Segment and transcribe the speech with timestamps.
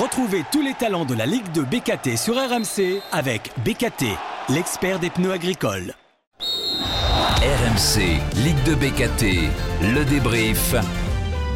[0.00, 4.04] Retrouvez tous les talents de la Ligue de BKT sur RMC avec BKT,
[4.50, 5.94] l'expert des pneus agricoles.
[6.38, 9.48] RMC, Ligue de BKT,
[9.94, 10.74] le débrief.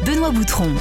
[0.07, 0.71] Benoît Boutron.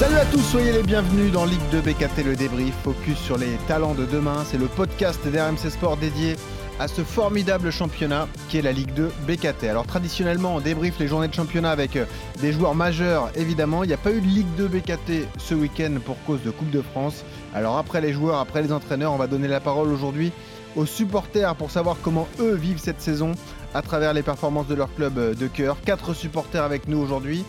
[0.00, 3.56] Salut à tous, soyez les bienvenus dans Ligue de BKT, le débrief, focus sur les
[3.68, 4.42] talents de demain.
[4.44, 6.34] C'est le podcast d'RMC Sport dédié
[6.78, 9.64] à ce formidable championnat qui est la Ligue 2 BKT.
[9.64, 12.04] Alors traditionnellement, on débriefe les journées de championnat avec euh,
[12.40, 13.84] des joueurs majeurs, évidemment.
[13.84, 16.70] Il n'y a pas eu de Ligue 2 BKT ce week-end pour cause de Coupe
[16.70, 17.24] de France.
[17.54, 20.32] Alors après les joueurs, après les entraîneurs, on va donner la parole aujourd'hui
[20.76, 23.32] aux supporters pour savoir comment eux vivent cette saison
[23.74, 25.76] à travers les performances de leur club euh, de cœur.
[25.84, 27.44] Quatre supporters avec nous aujourd'hui.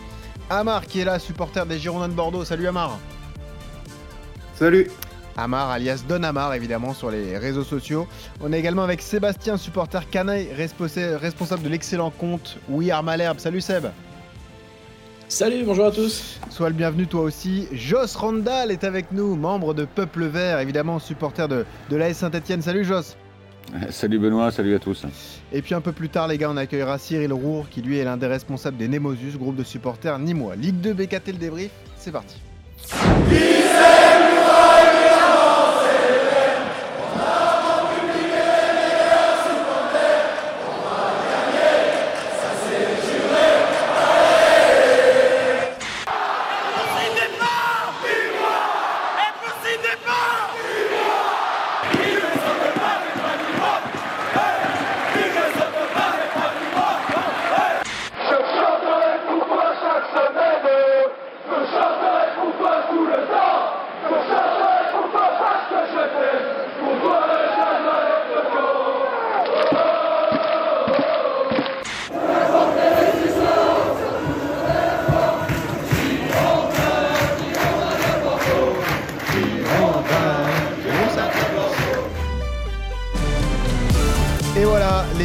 [0.50, 2.44] Amar qui est là, supporter des Girondins de Bordeaux.
[2.44, 2.98] Salut Amar.
[4.54, 4.88] Salut.
[5.36, 8.06] Amar, alias Don Amar, évidemment, sur les réseaux sociaux.
[8.40, 13.38] On est également avec Sébastien, supporter canaille, responsable de l'excellent compte We Are Malherbe.
[13.38, 13.86] Salut Seb.
[15.28, 16.38] Salut, bonjour à tous.
[16.50, 17.66] Sois le bienvenu toi aussi.
[17.72, 22.62] Joss Randall est avec nous, membre de Peuple Vert, évidemment supporter de, de l'AS Saint-Etienne.
[22.62, 23.16] Salut Joss.
[23.90, 25.04] Salut Benoît, salut à tous.
[25.52, 28.04] Et puis un peu plus tard, les gars, on accueillera Cyril Rour, qui lui est
[28.04, 30.54] l'un des responsables des Nemosus, groupe de supporters nîmois.
[30.54, 32.36] Ligue 2 BKT le débrief, c'est parti.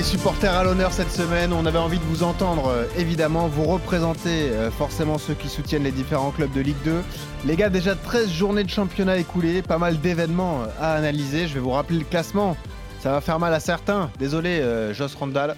[0.03, 1.53] Supporters à l'honneur cette semaine.
[1.53, 3.47] On avait envie de vous entendre, euh, évidemment.
[3.47, 7.01] Vous représentez euh, forcément ceux qui soutiennent les différents clubs de Ligue 2.
[7.45, 11.47] Les gars, déjà 13 journées de championnat écoulées, pas mal d'événements euh, à analyser.
[11.47, 12.55] Je vais vous rappeler le classement.
[13.01, 14.09] Ça va faire mal à certains.
[14.19, 15.55] Désolé, Joss Randall.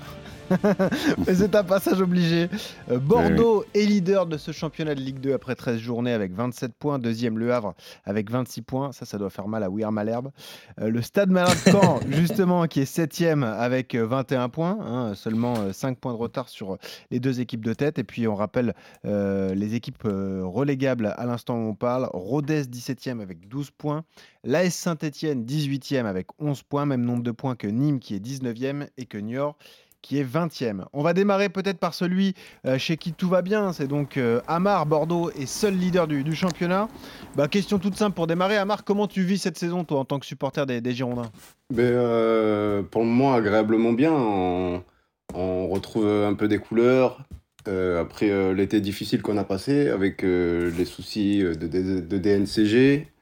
[1.28, 2.50] Mais c'est un passage obligé.
[2.92, 6.74] Euh, Bordeaux est leader de ce championnat de Ligue 2 après 13 journées avec 27
[6.74, 7.00] points.
[7.00, 7.74] Deuxième, Le Havre
[8.06, 8.92] avec 26 points.
[8.92, 10.32] Ça, ça doit faire mal à Weir Malherbe.
[10.80, 14.78] Euh, le Stade Malade Caen, justement, qui est septième avec 21 euh, points.
[14.82, 16.78] Hein, seulement 5 points de retard sur
[17.12, 18.00] les deux équipes de tête.
[18.00, 18.74] Et puis, on rappelle
[19.04, 22.10] les équipes relégables à l'instant où on parle.
[22.14, 24.04] Rodez, 17e avec 12 points.
[24.44, 26.86] L'AS Saint-Etienne, 18e avec 11 points.
[26.86, 28.88] Même nombre de points que Nîmes, qui est 19e.
[28.98, 29.58] Et que Niort,
[30.04, 30.84] qui est 20e.
[30.94, 32.36] On va démarrer peut-être par celui
[32.68, 36.36] euh, chez qui tout va bien, c'est donc euh, Amar, Bordeaux est seul leader du,
[36.36, 36.90] championnat.
[37.36, 40.20] Bah, question toute simple pour démarrer, Amar, comment tu vis cette saison toi en tant
[40.20, 41.32] que supporter des, Girondins?
[41.74, 47.26] Ben, euh, Pour le moment agréablement bien, on, retrouve un peu des couleurs.
[47.66, 53.13] après l'été difficile qu'on a passé avec les soucis de, de DNCG,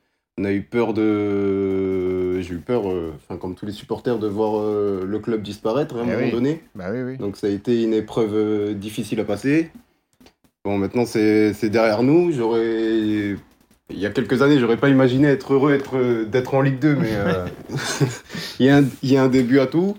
[0.42, 2.42] on a eu peur de.
[2.42, 5.96] J'ai eu peur, euh, enfin, comme tous les supporters, de voir euh, le club disparaître
[5.96, 6.64] à un eh moment donné.
[6.74, 7.18] Bah oui, oui.
[7.18, 9.70] Donc ça a été une épreuve euh, difficile à passer.
[10.66, 12.32] Bon, maintenant c'est derrière nous.
[12.32, 13.36] J'aurais.
[13.94, 15.78] Il y a quelques années, j'aurais pas imaginé être heureux
[16.26, 17.10] d'être en Ligue 2, mais
[18.60, 19.98] il, y a un, il, y a un, début à tout.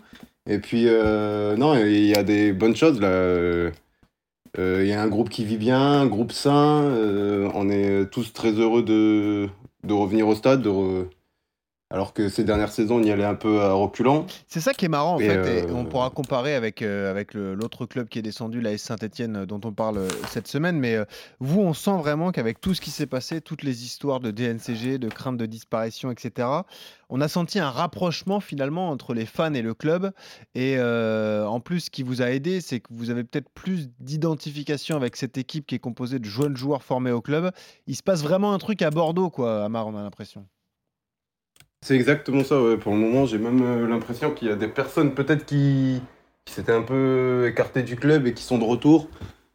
[0.48, 3.70] Et puis, non, il y a des bonnes choses là.
[4.56, 6.91] Il y a un groupe qui vit bien, un groupe sain.
[7.54, 9.50] on est tous très heureux de,
[9.84, 10.66] de revenir au stade,
[11.92, 14.25] alors que ces dernières saisons, on y allait un peu à reculant.
[14.48, 15.26] C'est ça qui est marrant, en fait.
[15.26, 19.36] Et euh, on pourra comparer avec, euh, avec l'autre club qui est descendu, la Saint-Etienne,
[19.36, 20.78] euh, dont on parle cette semaine.
[20.78, 20.97] Mais
[21.38, 24.97] vous, on sent vraiment qu'avec tout ce qui s'est passé, toutes les histoires de DNCG,
[24.97, 26.48] de crainte de disparition, etc.,
[27.10, 30.12] on a senti un rapprochement finalement entre les fans et le club.
[30.54, 34.97] Et en plus, ce qui vous a aidé, c'est que vous avez peut-être plus d'identification
[34.97, 37.50] avec cette équipe qui est composée de jeunes joueurs formés au club.
[37.86, 40.47] Il se passe vraiment un truc à Bordeaux, quoi, Amar, on a l'impression.
[41.82, 45.14] C'est exactement ça, Pour le moment, j'ai même euh, l'impression qu'il y a des personnes
[45.14, 46.00] peut-être qui,
[46.46, 49.08] s'étaient un peu écartées du club et qui sont de retour.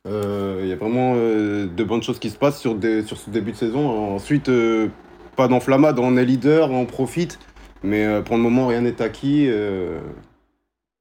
[0.06, 3.54] Euh, il y a vraiment euh, de bonnes choses qui se passent sur, ce début
[3.54, 4.14] de saison.
[4.14, 4.52] Ensuite,
[5.38, 7.40] pas d'enflammade, on est leader, on profite.
[7.82, 9.50] Mais pour le moment, rien n'est acquis.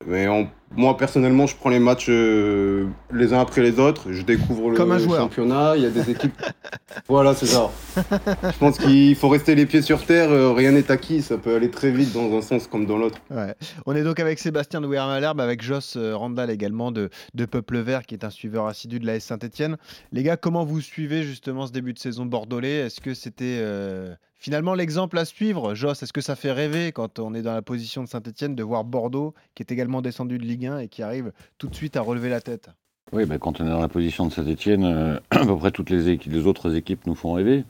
[0.07, 4.13] mais on moi, personnellement, je prends les matchs euh, les uns après les autres.
[4.13, 5.21] Je découvre le Comme joueur.
[5.21, 5.75] championnat.
[5.77, 6.35] Il y a des équipes.
[7.09, 7.71] voilà, c'est ça.
[7.97, 10.31] Je pense qu'il faut rester les pieds sur terre.
[10.31, 11.23] euh, rien n'est acquis.
[11.23, 13.19] Ça peut aller très vite dans un sens comme dans l'autre.
[13.31, 13.55] Ouais.
[13.87, 17.79] On est donc avec Sébastien de Malherbe, avec Joss euh, Randall également de, de Peuple
[17.79, 19.77] Vert, qui est un suiveur assidu de la S Saint-Etienne.
[20.13, 22.79] Les gars, comment vous suivez justement ce début de saison bordelais?
[22.87, 25.75] Est-ce que c'était euh, finalement l'exemple à suivre?
[25.75, 28.63] Joss, est-ce que ça fait rêver quand on est dans la position de Saint-Etienne de
[28.63, 31.97] voir Bordeaux, qui est également descendu de Ligue 1 et qui arrive tout de suite
[31.97, 32.71] à relever la tête
[33.13, 36.47] Oui, quand on est dans la position de Saint-Etienne, à peu près toutes les, les
[36.47, 37.65] autres équipes nous font rêver.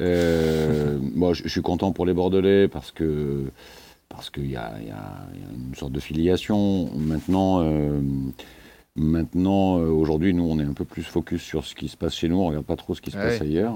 [0.00, 3.44] Euh, moi, je suis content pour les Bordelais parce que
[4.08, 4.72] parce qu'il y a
[5.54, 6.88] une sorte de filiation.
[6.94, 8.00] Maintenant, euh,
[8.96, 12.14] maintenant euh, aujourd'hui, nous, on est un peu plus focus sur ce qui se passe
[12.14, 12.36] chez nous.
[12.40, 13.24] On regarde pas trop ce qui se Ouais.
[13.24, 13.74] passe ailleurs.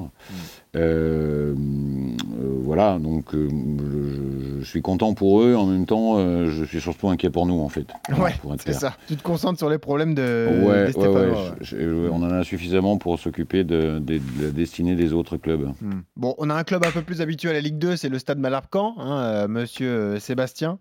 [0.77, 2.15] Euh, euh,
[2.63, 5.55] voilà, donc euh, je, je suis content pour eux.
[5.55, 7.87] En même temps, euh, je suis surtout inquiet pour nous, en fait.
[8.17, 8.35] Ouais,
[8.65, 8.95] C'est ça.
[9.09, 11.51] Tu te concentres sur les problèmes de, Ouais, des ouais, ouais, Stéphanois, ouais.
[11.63, 15.37] je- je- on en a suffisamment pour s'occuper de, de- de la destinée des autres
[15.37, 15.69] clubs.
[15.81, 16.01] Hmm.
[16.17, 18.19] Bon, on a un club un peu plus habitué à la Ligue 2, c'est le
[18.19, 20.79] Stade Malherbe-Caen, hein, euh, monsieur Sébastien.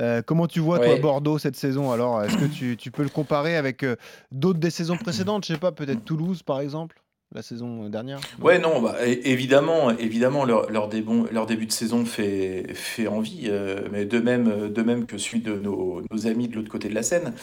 [0.00, 0.96] Euh, comment tu vois, toi.
[1.00, 1.92] Bordeaux cette saison?
[1.92, 3.96] Alors, est-ce que tu, tu peux le comparer avec euh,
[4.32, 5.46] d'autres des saisons précédentes.
[5.46, 7.02] Je sais pas, peut-être Toulouse, par exemple,
[7.34, 11.72] la saison euh, dernière Ouais, non, bah, évidemment, évidemment leur, leur, débon- leur début de
[11.72, 16.26] saison fait, fait envie, euh, mais de même, de même que celui de nos, nos
[16.26, 17.34] amis de l'autre côté de la Seine.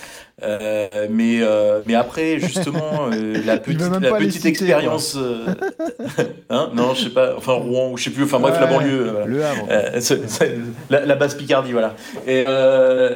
[0.42, 3.08] Euh, mais, euh, mais après, justement,
[3.46, 5.18] la petite, la citer, expérience.
[6.50, 9.12] hein, non, je sais pas, enfin Rouen, ou je sais plus, enfin bref, la banlieue.
[9.12, 9.26] voilà.
[9.28, 9.68] Le Havre.
[10.90, 11.96] La, la basse Picardie, voilà.
[12.26, 12.44] Et,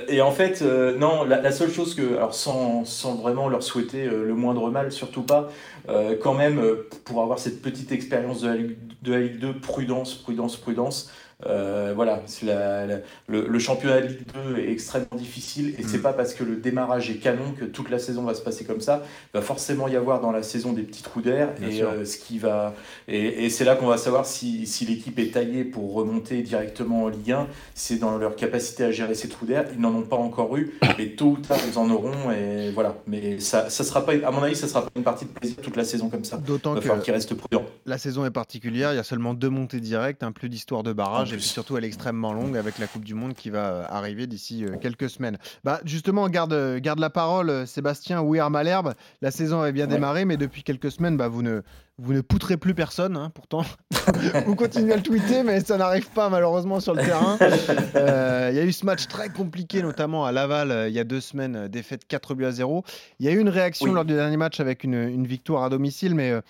[0.07, 0.62] et en fait,
[1.00, 4.92] non, la, la seule chose que, alors sans, sans vraiment leur souhaiter le moindre mal,
[4.92, 5.50] surtout pas,
[5.87, 10.15] euh, quand même, euh, pour avoir cette petite expérience de de la Ligue 2, prudence,
[10.15, 11.11] prudence, prudence.
[11.45, 14.25] Euh, voilà, c'est la- la- le, le championnat de Ligue
[14.56, 16.01] 2 est extrêmement difficile et c'est Mm.
[16.01, 18.81] pas parce que le démarrage est canon que toute la saison va se passer comme
[18.81, 19.03] ça.
[19.33, 22.18] Il va forcément y avoir dans la saison des petits trous d'air et euh, ce
[22.18, 22.74] qui va
[23.07, 27.03] et, et c'est là qu'on va savoir si, si l'équipe est taillée pour remonter directement
[27.03, 27.47] en Ligue 1.
[27.74, 29.65] C'est dans leur capacité à gérer ces trous d'air.
[29.74, 32.97] Ils n'en ont pas encore eu, mais tôt ou tard ils en auront et voilà.
[33.07, 35.56] Mais ça, ça sera pas, à mon avis, ça sera pas une partie de plaisir
[35.62, 36.35] toute la saison comme ça.
[36.38, 37.63] D'autant Il va que falloir qu'ils restent prudents.
[37.85, 40.92] la saison est particulière, il y a seulement deux montées directes, un plus d'histoire de
[40.92, 43.65] barrage, Et puis surtout elle est extrêmement longue avec la Coupe du Monde qui va
[43.71, 45.37] euh, arriver d'ici euh, quelques semaines.
[45.63, 48.93] Bah, justement, garde, euh, garde la parole, Sébastien Ouir Malherbe.
[49.21, 49.93] La saison avait bien Ouais.
[49.95, 51.61] démarré, mais depuis quelques semaines, bah, vous, ne,
[51.97, 53.63] vous ne poutrez plus personne, hein, pourtant.
[54.45, 57.37] vous continuez à le tweeter, mais ça n'arrive pas malheureusement sur le terrain.
[57.95, 60.99] Euh, Il y a eu ce match très compliqué, notamment à Laval, euh, il y
[60.99, 62.83] a deux semaines, défaite 4 buts à 0.
[63.19, 63.93] Il y a eu une réaction Oui.
[63.93, 66.41] lors du dernier match avec une, une victoire à domicile, mais euh,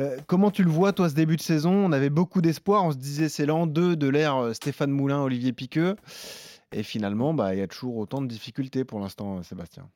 [0.00, 1.72] euh, comment tu le vois, toi, ce début de saison?
[1.72, 2.84] On avait beaucoup d'espoir.
[2.84, 5.96] On se disait, c'est l'an 2 de l'ère euh, Stéphane Moulin, Olivier Piqueux.
[6.72, 9.88] Et finalement, bah, il y a toujours autant de difficultés pour l'instant, euh, Sébastien.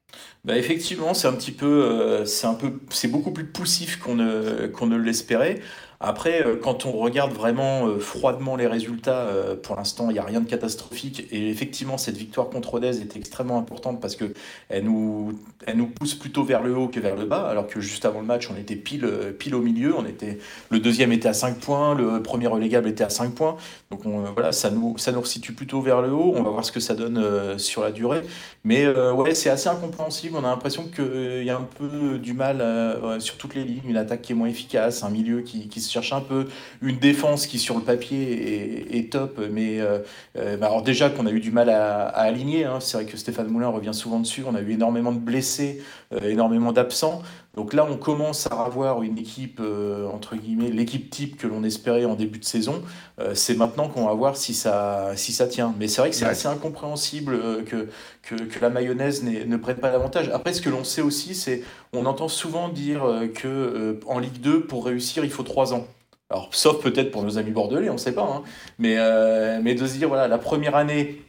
[0.44, 2.24] Bah effectivement, c'est un petit euh,
[2.58, 5.60] peu, c'est beaucoup plus poussif qu'on ne, qu'on ne l'espérait.
[6.00, 9.28] Après, euh, quand on regarde vraiment froidement les résultats,
[9.62, 11.28] pour l'instant, il n'y a rien de catastrophique.
[11.30, 14.34] Et effectivement, cette victoire contre Rodez est extrêmement importante parce que
[14.68, 17.48] elle nous, elle nous pousse plutôt vers le haut que vers le bas.
[17.48, 19.94] Alors que juste avant le match, on était pile, pile au milieu.
[19.96, 20.38] On était,
[20.70, 23.56] le deuxième était à 5 points, le premier relégable était à 5 points.
[23.92, 26.34] Donc on, voilà, ça nous, ça nous resitue plutôt vers le haut.
[26.34, 28.22] On va voir ce que ça donne euh, sur la durée.
[28.64, 30.36] Mais euh, ouais, c'est assez incompréhensible.
[30.36, 33.82] On a l'impression qu'il y a un peu du mal euh, sur toutes les lignes.
[33.86, 36.46] Une attaque qui est moins efficace, un milieu qui, se cherche un peu,
[36.82, 39.40] une défense qui sur le papier est, top.
[39.52, 39.98] Mais euh,
[40.38, 42.64] euh, bah alors déjà qu'on a eu du mal à, aligner.
[42.64, 42.78] hein.
[42.80, 44.44] C'est vrai que Stéphane Moulin revient souvent dessus.
[44.46, 45.82] On a eu énormément de blessés,
[46.12, 47.22] euh, énormément d'absents.
[47.56, 51.62] Donc là, on commence à avoir une équipe, euh, entre guillemets, l'équipe type que l'on
[51.62, 52.82] espérait en début de saison.
[53.20, 55.72] Euh, c'est maintenant qu'on va voir si ça, si ça tient.
[55.78, 56.32] Mais c'est vrai que c'est Ouais.
[56.32, 57.88] assez incompréhensible euh, que,
[58.22, 60.30] que, que la mayonnaise ne prenne pas davantage.
[60.30, 64.40] Après, ce que l'on sait aussi, c'est on entend souvent dire que euh, en Ligue
[64.40, 65.86] 2, pour réussir, il faut trois ans.
[66.30, 68.22] Alors, sauf peut-être pour nos amis bordelais, on ne sait pas.
[68.24, 68.42] hein.
[68.80, 68.96] Mais,
[69.62, 71.22] mais de se dire, voilà, la première année,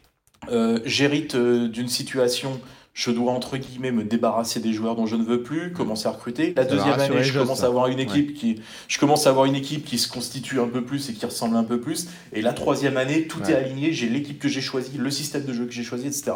[0.86, 2.60] j'hérite d'une situation,
[2.96, 6.12] je dois entre guillemets me débarrasser des joueurs dont je ne veux plus, commencer à
[6.12, 6.54] recruter.
[6.56, 7.66] La Ça deuxième année, je commence ça.
[7.66, 10.68] à avoir une équipe qui, je commence à avoir une équipe qui se constitue un
[10.68, 12.08] peu plus et qui ressemble un peu plus.
[12.32, 13.52] Et la troisième année, tout Ouais.
[13.52, 13.92] est aligné.
[13.92, 16.32] J'ai l'équipe que j'ai choisie, le système de jeu que j'ai choisi, etc.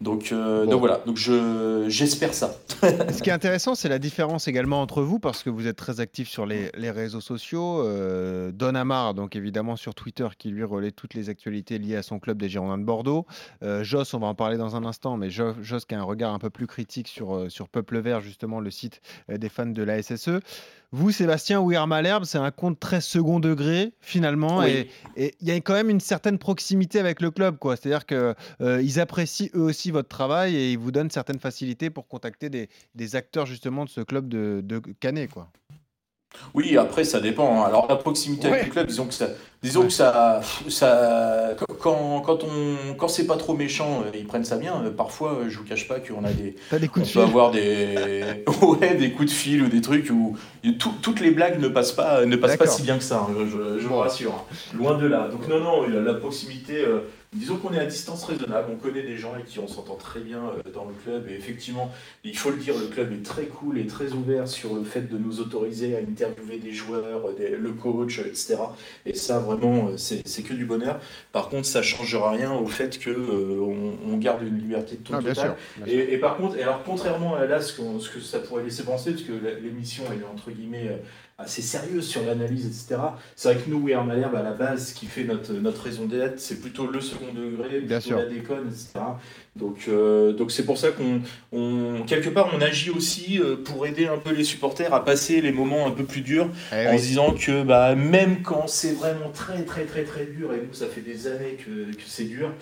[0.00, 0.72] Donc, euh, Bon.
[0.72, 1.00] donc voilà.
[1.06, 2.56] Donc je, j'espère ça.
[2.82, 6.00] Ce qui est intéressant, c'est la différence également entre vous, parce que vous êtes très
[6.00, 7.86] actif sur les, les réseaux sociaux.
[7.86, 12.02] Euh, Don Amar, donc évidemment sur Twitter, qui lui relaie toutes les actualités liées à
[12.02, 13.26] son club des Girondins de Bordeaux.
[13.62, 16.04] Euh, Joss, on va en parler dans un instant, mais Jo- Joss qui est un
[16.04, 19.48] regard un peu plus critique sur, euh, sur Peuple Vert, justement, le site euh, des
[19.48, 20.40] fans de la SSE.
[20.92, 24.88] Vous, Sébastien, Ouir Malherbe, c'est un compte très second degré, finalement, Oui.
[25.16, 27.76] et il y a quand même une certaine proximité avec le club, quoi.
[27.76, 32.50] C'est-à-dire qu'ils apprécient eux aussi votre travail et ils vous donnent certaines facilités pour contacter
[32.50, 35.48] des, des acteurs, justement, de ce club de, de Canet, quoi.
[36.54, 37.62] Oui, après, ça dépend.
[37.62, 37.66] hein.
[37.66, 39.26] Alors, la proximité avec le club, disons que ça,
[39.62, 44.44] disons que ça, ça, quand, quand on, quand c'est pas trop méchant, euh, ils prennent
[44.44, 44.82] ça bien.
[44.84, 47.04] Euh, Parfois, euh, je vous cache pas qu'on a des, des on coups de peut
[47.04, 50.36] fil avoir des, ouais, des coups de fil ou des trucs où
[50.78, 53.26] tout- toutes les blagues ne passent pas, ne passent pas si bien que ça.
[53.28, 54.32] hein, je, je- vous rassure.
[54.32, 54.54] hein.
[54.76, 55.28] Loin de là.
[55.28, 56.84] Donc non, non, la proximité.
[57.32, 58.68] Disons qu'on est à distance raisonnable.
[58.72, 61.28] On connaît des gens avec qui on s'entend très bien euh, dans le club.
[61.30, 61.92] Et effectivement,
[62.24, 65.02] il faut le dire, le club est très cool et très ouvert sur le fait
[65.08, 68.56] de nous autoriser à interviewer des joueurs, euh, des- le coach, euh, etc.
[69.06, 71.00] Et ça, vraiment, c'est c'est que du bonheur.
[71.32, 73.60] Par contre, ça changera rien au fait que euh,
[74.10, 75.50] on, garde une liberté de ton Ah, bien total.
[75.50, 75.56] sûr.
[75.84, 76.00] bien sûr.
[76.10, 78.82] Et, et par contre, alors contrairement à là, ce, qu'on- ce que ça pourrait laisser
[78.82, 79.32] penser, parce que
[79.62, 81.00] l'émission elle est entre guillemets
[81.40, 83.00] assez sérieuse sur l'analyse, etc.
[83.36, 85.82] C'est vrai que nous, We Are Malherbe, à la base, ce qui fait notre, notre
[85.82, 88.18] raison d'être, c'est plutôt le second degré, Bien sûr.
[88.18, 89.00] la déconne, etc.
[89.56, 91.20] Donc euh, donc c'est pour ça qu'on,
[91.52, 95.40] on, quelque part, on agit aussi euh, pour aider un peu les supporters à passer
[95.40, 96.98] les moments un peu plus durs Eh en oui.
[96.98, 100.72] se disant que bah, même quand c'est vraiment très très très très dur, et nous
[100.74, 102.52] ça fait des années que, que c'est dur,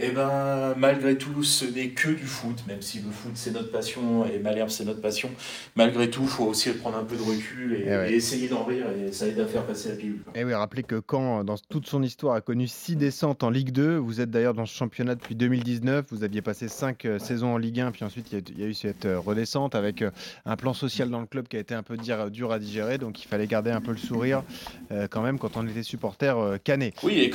[0.00, 3.70] et ben malgré tout ce n'est que du foot, même si le foot c'est notre
[3.70, 5.30] passion et Malherbe c'est notre passion,
[5.76, 8.12] malgré tout il faut aussi prendre un peu de recul et, Eh ouais.
[8.12, 10.20] et essayer d'en rire et ça aide à faire passer la pilule.
[10.34, 13.70] Et oui, rappelez que Caen, dans toute son histoire, a connu six descentes en Ligue
[13.72, 13.96] 2.
[13.96, 16.06] Vous êtes d'ailleurs dans ce championnat depuis 2019.
[16.10, 18.60] Vous aviez passé cinq euh, saisons en Ligue 1, puis ensuite il y a- il
[18.60, 20.10] y, a eu cette euh, redescente avec euh,
[20.46, 22.98] un plan social dans le club qui a été un peu dire- dur à digérer.
[22.98, 24.42] Donc il fallait garder un peu le sourire
[24.92, 26.94] euh, quand même quand on était supporter euh, canet.
[27.02, 27.30] Oui,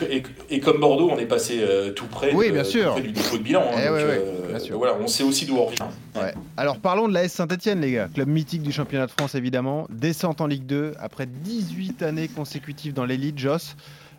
[0.50, 2.92] et, comme Bordeaux, on est passé euh, tout près, Oui, bien sûr.
[2.94, 3.62] près du dépôt de bilan.
[3.62, 4.78] hein, Eh donc, ouais, ouais, euh, bien sûr.
[4.78, 5.84] Voilà, on sait aussi d'où on revient.
[6.16, 6.34] Ouais.
[6.58, 8.08] Alors parlons de la S Saint-Etienne, les gars.
[8.14, 9.88] Club mythique du championnat de France, évidemment.
[9.90, 13.76] Descente en Ligue 2 après 18 années consécutives dans l'élite, Joss.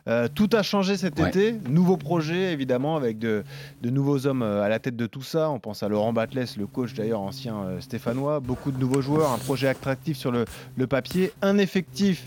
[0.06, 1.28] Euh, tout a changé cet Ouais.
[1.28, 1.54] été.
[1.66, 3.42] Nouveau projet, évidemment, avec de,
[3.80, 5.48] de nouveaux hommes euh, à la tête de tout ça.
[5.48, 8.40] On pense à Laurent Batles, le coach d'ailleurs ancien euh, stéphanois.
[8.40, 10.44] Beaucoup de nouveaux joueurs, un projet attractif sur le,
[10.76, 12.22] le papier, un effectif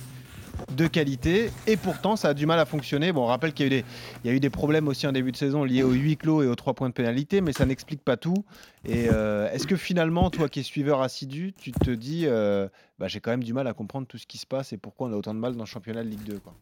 [0.75, 3.11] de qualité et pourtant ça a du mal à fonctionner.
[3.11, 5.83] Bon, on rappelle qu'il y, a eu des- problèmes aussi en début de saison liés
[5.83, 8.45] aux huis clos et aux trois points de pénalité, mais ça n'explique pas tout.
[8.85, 12.67] Et euh, est-ce que finalement, toi qui es suiveur assidu, tu te dis, euh,
[12.99, 15.09] bah, j'ai quand même du mal à comprendre tout ce qui se passe et pourquoi
[15.09, 16.53] on a autant de mal dans le championnat de Ligue 2 quoi?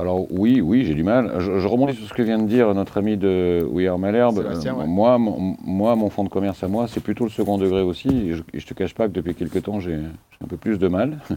[0.00, 1.32] Alors oui, oui, j'ai du mal.
[1.38, 4.38] Je, je rebondis sur ce que vient de dire notre ami de We Are Malherbe.
[4.38, 4.86] Ouais.
[4.86, 8.08] moi, mon, moi, mon fonds de commerce à moi, c'est plutôt le second degré aussi.
[8.08, 9.94] Et je, je te cache pas que depuis quelques temps, j'ai
[10.42, 11.18] un peu plus de mal.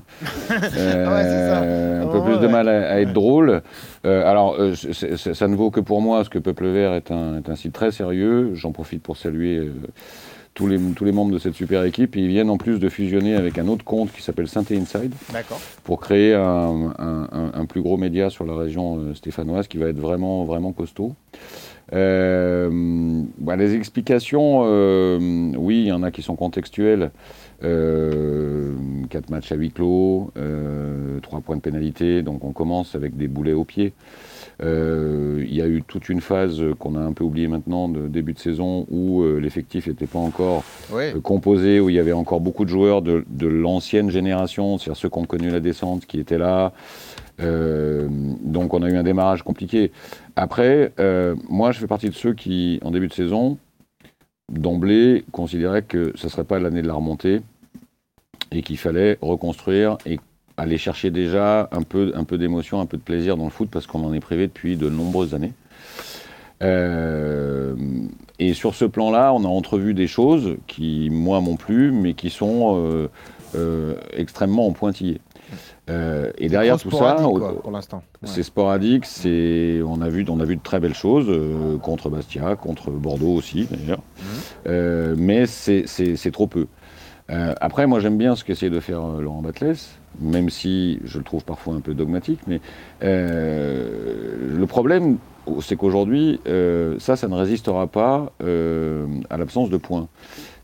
[0.78, 3.62] Euh, un peu Oh, plus de mal à, à être drôle.
[4.06, 7.38] Euh, alors, euh, ça ne vaut que pour moi, parce que Peuple Vert est un,
[7.38, 8.52] est un site très sérieux.
[8.54, 9.70] J'en profite pour saluer
[10.54, 12.16] tous, les, tous les membres de cette super équipe.
[12.16, 15.60] Ils viennent en plus de fusionner avec un autre compte qui s'appelle Synthé Inside D'accord.
[15.84, 19.78] pour créer un, un- un- un plus gros média sur la région euh, stéphanoise qui
[19.78, 21.14] va être vraiment, vraiment costaud.
[21.94, 27.12] Euh, bah, les explications, euh, oui, il y en a qui sont contextuelles.
[27.64, 28.74] Euh,
[29.10, 33.28] quatre matchs à huis clos, euh, trois points de pénalité, donc on commence avec des
[33.28, 33.94] boulets au pied.
[34.62, 38.08] Euh, Il y a eu toute une phase qu'on a un peu oubliée maintenant de
[38.08, 40.64] début de saison où euh, l'effectif n'était pas encore
[41.16, 45.00] euh, composé, où il y avait encore beaucoup de joueurs de, de l'ancienne génération, c'est-à-dire
[45.00, 46.72] ceux qui ont connu la descente, qui étaient là.
[47.42, 48.08] Euh,
[48.44, 49.92] donc on a eu un démarrage compliqué.
[50.36, 53.58] Après, euh, moi je fais partie de ceux qui, en début de saison,
[54.52, 57.42] d'emblée, considéraient que ce ne serait pas l'année de la remontée
[58.52, 60.20] et qu'il fallait reconstruire et
[60.64, 63.70] aller chercher déjà un peu, un peu d'émotion, un peu de plaisir dans le foot
[63.72, 65.54] parce qu'on en est privé depuis de nombreuses années.
[66.62, 67.76] Euh,
[68.40, 72.30] et sur ce plan-là, on a entrevu des choses qui, moi, m'ont plu, mais qui
[72.30, 73.08] sont euh,
[73.56, 75.20] euh, extrêmement en pointillés.
[75.90, 77.98] Euh, et derrière tout ça, sporadique, au- quoi, pour l'instant.
[78.22, 78.30] Ouais.
[78.34, 81.30] c'est sporadique, c'est on a vu on a vu de très belles choses
[81.82, 84.00] contre Bastia, contre Bordeaux aussi d'ailleurs.
[84.68, 86.68] Euh, mais c'est c'est- c'est trop peu.
[87.30, 89.78] Euh, après, moi j'aime bien ce qu'essaie de faire euh, Laurent Batles,
[90.20, 92.60] même si je le trouve parfois un peu dogmatique, mais
[93.04, 95.18] euh, le problème
[95.60, 96.40] c'est qu'aujourd'hui
[97.00, 100.08] ça ça ne résistera pas à l'absence de points.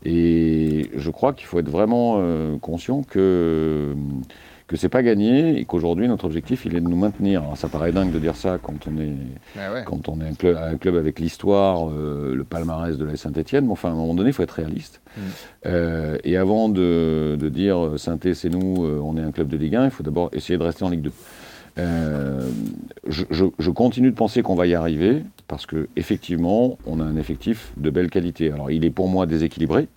[0.06, 2.18] Et je crois qu'il faut être vraiment
[2.60, 3.94] conscient que
[4.70, 7.42] que c'est pas gagné et qu'aujourd'hui notre objectif il est de nous maintenir.
[7.42, 9.08] Alors, ça paraît dingue de dire ça quand on est
[9.56, 9.82] ouais.
[9.84, 13.66] quand on est un club, un club avec l'histoire, euh, le palmarès de la Saint-Etienne,
[13.66, 15.00] mais enfin à un moment donné il faut être réaliste.
[15.16, 15.20] Mm.
[15.66, 19.56] Euh, et avant de, de dire saint c'est nous, euh, on est un club de
[19.56, 21.12] Ligue 1, il faut d'abord essayer de rester en Ligue 2.
[21.78, 22.48] Euh,
[23.08, 27.04] je, je- je continue de penser qu'on va y arriver parce que effectivement, on a
[27.04, 28.52] un effectif de belle qualité.
[28.52, 29.88] Alors, il est pour moi déséquilibré.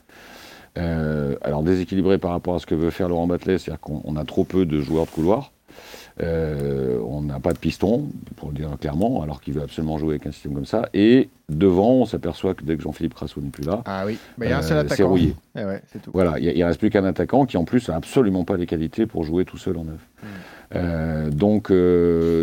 [0.77, 4.25] Euh, alors déséquilibré par rapport à ce que veut faire Laurent Battelet, c'est-à-dire qu'on a
[4.25, 5.51] trop peu de joueurs de couloir.
[6.21, 10.11] Euh, on n'a pas de piston, pour le dire clairement, alors qu'il veut absolument jouer
[10.11, 10.87] avec un système comme ça.
[10.93, 14.17] Et devant, on s'aperçoit que dès que Jean-Philippe Crasso n'est plus là, ah oui.
[14.39, 14.95] il y a un seul euh, attaquant.
[14.95, 15.35] c'est rouillé.
[15.57, 16.11] Eh ouais, tout.
[16.13, 19.07] Voilà, il ne reste plus qu'un attaquant qui en plus n'a absolument pas les qualités
[19.07, 19.99] pour jouer tout seul en neuf.
[20.21, 20.27] Hmm.
[20.75, 21.71] Euh, donc,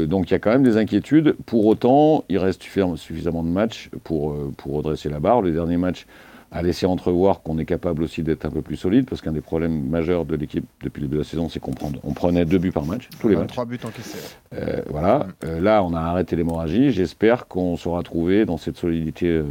[0.08, 1.36] donc il y a quand même des inquiétudes.
[1.46, 5.42] Pour autant, il reste suffisamment- de matchs pour, pour redresser la barre.
[5.42, 6.06] Le dernier match
[6.52, 9.40] a laissé entrevoir qu'on est capable aussi d'être un peu plus solide, parce qu'un des
[9.40, 12.44] problèmes majeurs de l'équipe depuis le début de la saison, c'est qu'on prend- on prenait
[12.44, 13.42] deux buts par match, tous les matchs.
[13.54, 14.18] 23 buts encaissés.
[14.54, 15.28] Euh, voilà.
[15.44, 16.90] Euh, là, on a arrêté l'hémorragie.
[16.90, 19.42] J'espère qu'on saura trouver dans cette solidité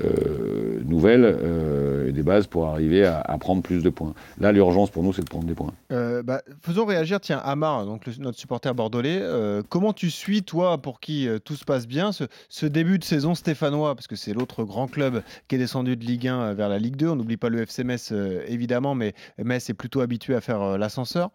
[0.00, 4.14] euh, euh, nouvelle euh, des bases pour arriver à, prendre plus de points.
[4.40, 5.72] Là, l'urgence pour nous, c'est de prendre des points.
[5.92, 9.22] Euh, bah, faisons réagir, tiens, Amar, donc notre supporter bordelais.
[9.68, 13.94] comment tu suis, toi, pour qui tout se passe bien, ce, début de saison stéphanois?
[13.94, 16.96] Parce que c'est l'autre grand club qui est descendu de Ligue 1 vers la Ligue
[16.96, 17.08] 2.
[17.08, 18.12] On n'oublie pas le FC Metz,
[18.46, 21.30] évidemment, mais Metz est plutôt habitué à faire l'ascenseur.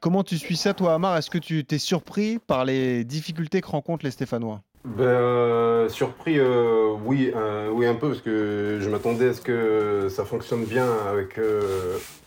[0.00, 1.16] Comment tu suis ça, toi, Amar?
[1.16, 4.62] Est-ce que tu t'es surpris par les difficultés que rencontrent les Stéphanois?
[4.84, 9.42] Ben, euh, surpris, euh, oui, euh, oui, un peu, parce que je m'attendais à ce
[9.42, 11.38] que ça fonctionne bien avec,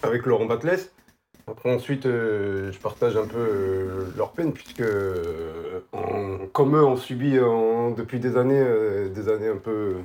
[0.04, 0.80] avec Laurent Batles.
[1.48, 4.84] Après, ensuite, je partage un peu leur peine, puisque,
[6.54, 7.34] comme eux, on subit
[7.98, 8.64] depuis des années,
[9.14, 9.96] des années un peu,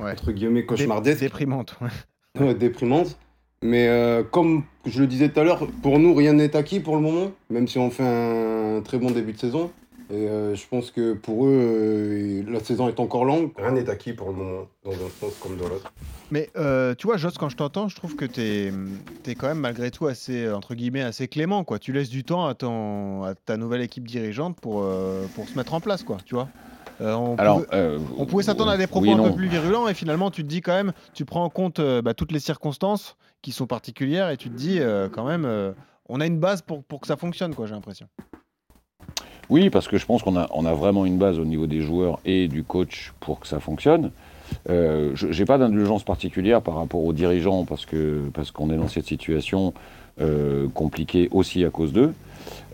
[0.00, 0.12] Ouais.
[0.12, 1.20] entre guillemets, cauchemardesques.
[1.20, 1.76] Déprimante.
[1.80, 2.44] ouais.
[2.44, 3.16] Ouais, déprimante.
[3.62, 3.88] Mais
[4.32, 7.30] comme je le disais tout à l'heure, pour nous, rien n'est acquis pour le moment,
[7.50, 9.70] même si on fait un très bon début de saison.
[10.12, 13.50] Et euh, je pense que pour eux, euh, la saison est encore longue.
[13.56, 15.92] Rien n'est acquis pour le moment, dans un sens comme dans l'autre.
[16.30, 19.58] Mais euh, tu vois, Joss, quand je t'entends, je trouve que tu es, quand même
[19.58, 21.64] malgré tout assez, entre guillemets, assez clément.
[21.64, 21.78] Quoi.
[21.78, 25.56] Tu laisses du temps à, ton, à ta nouvelle équipe dirigeante pour, euh, pour se
[25.56, 26.48] mettre en place, quoi, tu vois.
[27.00, 29.48] Euh, on Alors, pouvait, euh, on pouvait s'attendre à des propos oui un peu plus
[29.48, 32.32] virulents et finalement, tu te dis quand même, tu prends en compte euh, bah, toutes
[32.32, 35.72] les circonstances qui sont particulières et tu te dis euh, quand même, euh,
[36.08, 38.06] on a une base pour, pour que ça fonctionne, quoi, j'ai l'impression.
[39.52, 42.48] Oui, parce que je pense qu'on a, vraiment une base au niveau des joueurs et
[42.48, 44.10] du coach pour que ça fonctionne.
[44.70, 49.04] Euh, je n'ai pas d'indulgence particulière par rapport aux dirigeants parce qu'on est dans cette
[49.04, 49.74] situation
[50.22, 52.14] euh, compliquée aussi à cause d'eux.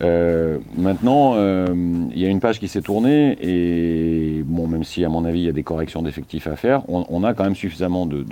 [0.02, 1.66] Euh, maintenant, euh,
[2.12, 5.40] il y a une page qui s'est tournée et bon, même si à mon avis
[5.40, 8.24] il y a des corrections d'effectifs à faire, on, a quand même suffisamment de,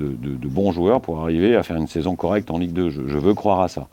[0.49, 2.91] bons joueurs pour arriver à faire une saison correcte en Ligue 2.
[2.91, 3.88] Je, veux croire à ça.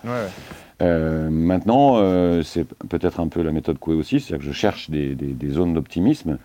[0.81, 4.89] Euh, maintenant, euh, c'est peut-être un peu la méthode Coué aussi, c'est-à-dire que je cherche
[4.89, 6.37] des, des- des zones d'optimisme,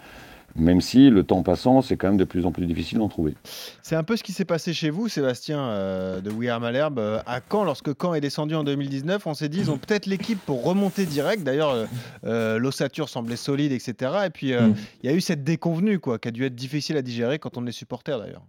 [0.56, 3.34] même si le temps passant, c'est quand même de plus en plus difficile d'en trouver.
[3.82, 6.98] C'est un peu ce qui s'est passé chez vous, Sébastien, euh, de We Are Malherbe.
[7.26, 10.38] À Caen, lorsque Caen est descendu en 2019, on s'est dit, ils ont peut-être l'équipe
[10.44, 11.42] pour remonter direct.
[11.44, 11.86] D'ailleurs,
[12.24, 14.12] l'ossature semblait solide, etc.
[14.26, 14.74] Et puis, euh, Mm.
[15.04, 17.56] il y a eu cette déconvenue, quoi, qui a dû être difficile à digérer quand
[17.56, 18.42] on est supporter, d'ailleurs.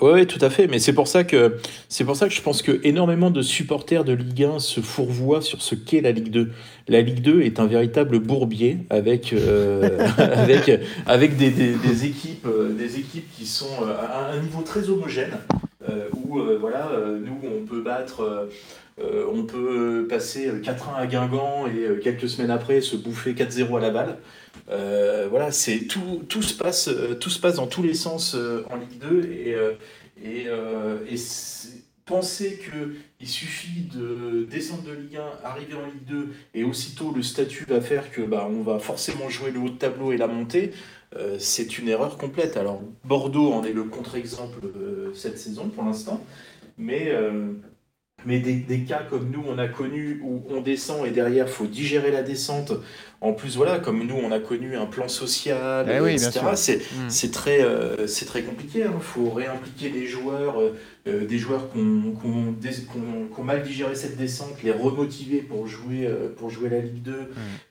[0.00, 0.66] Oui, tout à fait.
[0.66, 1.56] Mais c'est pour ça que
[2.04, 5.62] pour ça que je pense que énormément de supporters de Ligue 1 se fourvoient sur
[5.62, 6.50] ce qu'est la Ligue 2.
[6.88, 12.72] La Ligue 2 est un véritable bourbier avec euh, avec avec des, des, équipes euh,
[12.72, 15.38] des équipes qui sont euh, à un niveau très homogène
[16.12, 16.90] où voilà
[17.22, 18.48] nous on peut battre
[19.00, 23.34] euh, euh, on peut passer 4-1 à Guingamp et euh, quelques semaines après se bouffer
[23.34, 24.18] 4-0 à la balle.
[24.70, 28.34] Euh, voilà, c'est tout, tout se passe, euh, tout se passe dans tous les sens
[28.34, 29.72] euh, en Ligue 2 et, euh,
[30.22, 30.98] et, euh,
[32.06, 37.12] penser que il suffit de descendre de Ligue 1, arriver en Ligue 2 et aussitôt
[37.14, 40.18] le statut va faire que bah, on va forcément jouer le haut de tableau et
[40.18, 40.72] la montée,
[41.16, 42.58] euh, c'est une erreur complète.
[42.58, 46.22] Alors Bordeaux en est le contre-exemple euh, cette saison pour l'instant,
[46.76, 47.54] mais euh,
[48.26, 51.66] mais des, des cas comme nous on a connu où on descend et derrière faut
[51.66, 52.72] digérer la descente.
[53.24, 56.40] En plus voilà comme nous on a connu un plan social, Eh oui, etc.
[56.54, 57.08] C'est Mm.
[57.08, 58.80] c'est très, euh, c'est très compliqué.
[58.80, 60.76] Il faut réimpliquer les joueurs, euh,
[61.08, 62.12] euh, des joueurs qui ont,
[63.32, 67.02] qui ont mal digéré cette descente, les remotiver pour jouer, euh, pour jouer la Ligue
[67.02, 67.16] 2, Mm.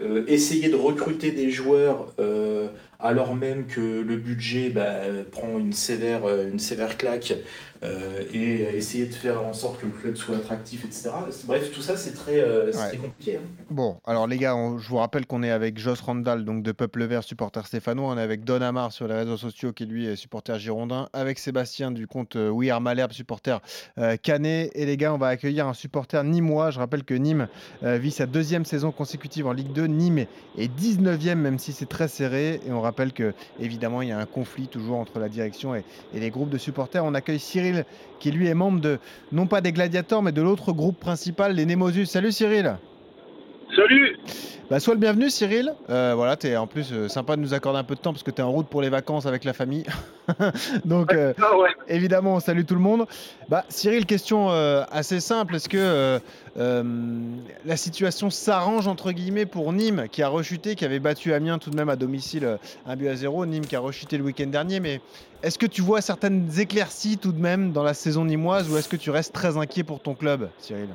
[0.02, 2.68] euh, essayer de recruter des joueurs euh,
[3.00, 7.34] alors même que le budget bah, euh, prend une sévère, euh, une sévère claque
[7.84, 11.10] euh, et essayer de faire en sorte que le club soit attractif, etc.
[11.46, 12.88] Bref, tout ça c'est très, euh, c'est Ouais.
[12.90, 13.36] très compliqué.
[13.36, 13.66] hein.
[13.70, 16.72] Bon, alors les gars, on- je vous rappelle qu'on est avec Joss Randall, donc de
[16.72, 18.14] Peuple Vert, supporter stéphanois.
[18.14, 21.10] On est avec Don Amar sur les réseaux sociaux, qui lui est supporter girondin.
[21.14, 23.62] Avec Sébastien du compte euh, We Are Malherbe, supporter
[23.98, 24.72] euh, canet.
[24.76, 26.72] Et les gars, on va accueillir un supporter nîmois.
[26.72, 27.48] Je rappelle que Nîmes
[27.84, 29.86] euh, vit sa deuxième saison consécutive en Ligue 2.
[29.86, 30.26] Nîmes
[30.58, 32.60] est 19e, même si c'est très serré.
[32.66, 35.84] Et on rappelle que, évidemment, il y a un conflit toujours entre la direction et,
[36.14, 37.04] et les groupes de supporters.
[37.06, 37.86] On accueille Cyril,
[38.20, 39.00] qui lui est membre de,
[39.32, 42.10] non pas des Gladiators, mais de l'autre groupe principal, les Némosus.
[42.10, 42.78] Salut Cyril
[43.76, 44.18] Salut
[44.74, 45.72] Bah, sois le bienvenu, Cyril.
[45.92, 48.24] Euh, voilà, t'es en plus euh, sympa de nous accorder un peu de temps parce
[48.24, 49.86] que tu es en route pour les vacances avec la famille.
[50.84, 51.70] Donc, euh, Ah ouais.
[51.88, 53.06] évidemment, on salue tout le monde.
[53.50, 55.58] Bah, Cyril, question assez simple.
[55.58, 56.20] Est-ce que
[56.56, 61.70] la situation s'arrange entre guillemets pour Nîmes, qui a rechuté, qui avait battu Amiens tout
[61.70, 62.58] de même à domicile
[62.88, 63.46] un but à zéro.
[63.46, 64.80] Nîmes qui a rechuté le week-end dernier.
[64.80, 65.02] Mais
[65.44, 68.90] est-ce que tu vois certaines éclaircies tout de même dans la saison nîmoise ou est-ce
[68.90, 70.90] que tu restes très inquiet pour ton club, Cyril?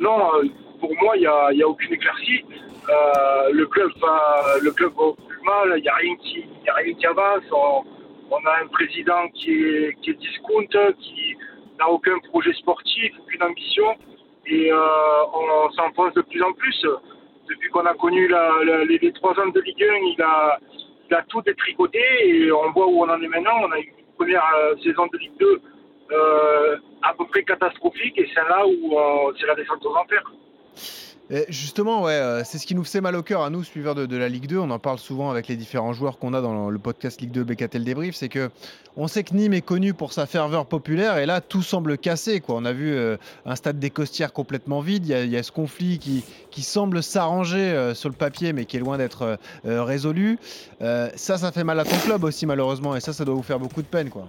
[0.00, 0.44] Non, euh,
[0.80, 2.44] pour moi, il n'y a, y a aucune éclaircie.
[2.88, 5.74] Euh, le club va, le club va au plus mal.
[5.78, 7.44] Il n'y a rien qui, a rien qui avance.
[7.52, 7.84] On,
[8.32, 10.66] on a un président qui est, discount,
[10.98, 11.36] qui
[11.78, 13.94] n'a aucun projet sportif, aucune ambition,
[14.46, 14.76] et euh,
[15.34, 16.86] on, s'enfonce de plus en plus.
[17.48, 18.30] Depuis qu'on a connu
[18.88, 20.58] les, trois ans de Ligue 1, il a,
[21.10, 23.60] il a tout détricoté et on voit où on en est maintenant.
[23.62, 25.58] On a eu une première euh, saison de Ligue 2 euh,
[26.10, 30.32] à peu près catastrophique et c'est là où euh, c'est la descente aux enfers.
[31.48, 34.16] Justement, ouais, euh, c'est ce qui nous fait mal au cœur à nous, suiveurs de,
[34.16, 34.58] la Ligue 2.
[34.58, 37.44] On en parle souvent avec les différents joueurs qu'on a dans le podcast Ligue 2
[37.44, 38.14] BKT le débrief.
[38.14, 38.50] C'est que
[38.96, 42.40] on sait que Nîmes est connu pour sa ferveur populaire et là, tout semble cassé.
[42.40, 42.56] Quoi.
[42.56, 45.06] On a vu euh, un stade des Costières complètement vide.
[45.06, 48.76] Il y a, ce conflit qui, qui semble s'arranger euh, sur le papier, mais qui
[48.76, 50.38] est loin d'être euh, euh, résolu.
[50.82, 52.94] Euh, ça, ça fait mal à ton club aussi, malheureusement.
[52.94, 54.10] Et ça, ça doit vous faire beaucoup de peine.
[54.10, 54.28] Quoi.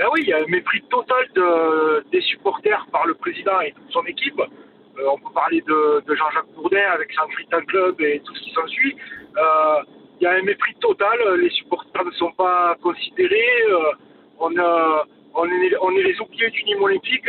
[0.00, 3.72] Ben oui, il y a un mépris total de- des supporters par le président et
[3.72, 4.40] toute son équipe.
[4.40, 8.50] Euh, on peut parler de, Jean-Jacques Bourdin avec son Critan Club et tout ce qui
[8.52, 8.96] s'ensuit.
[9.36, 9.82] Euh,
[10.18, 11.18] Il y a un mépris total.
[11.36, 13.62] Les supporters ne sont pas considérés.
[13.68, 13.92] Euh,
[14.38, 15.02] on, euh,
[15.34, 17.28] on, est, les oubliés du Nîmes olympique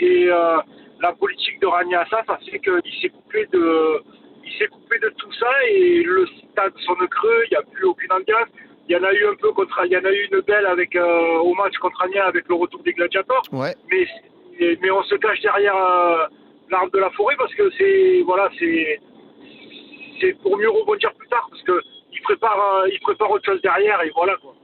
[0.00, 4.02] et la politique de Rania Assaf a fait qu'il s'est coupé de
[4.58, 8.12] s'est coupé de tout ça et le stade sonne creux, il n'y a plus aucune
[8.12, 8.48] ambiance.
[8.88, 10.66] Il y en a eu un peu contre, il y en a eu une belle
[10.66, 13.74] avec euh, au match contre Amiens avec le retour des gladiators, Ouais.
[13.90, 16.26] mais on se cache derrière euh,
[16.70, 19.00] l'arbre de la forêt parce que c'est voilà c'est
[20.20, 21.80] c'est pour mieux rebondir plus tard parce que
[22.12, 24.54] il prépare euh, il prépare autre chose derrière et voilà quoi.